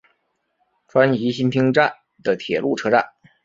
[0.87, 1.93] 川崎新町站
[2.23, 3.05] 的铁路车站。